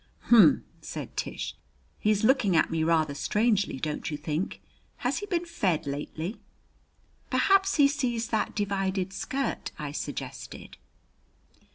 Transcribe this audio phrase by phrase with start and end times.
[0.31, 1.55] "Humph!" said Tish.
[1.99, 4.59] "He's looking at me rather strangely, don't you think?
[5.05, 6.37] Has he been fed lately?"
[7.29, 10.77] "Perhaps he sees that divided skirt," I suggested.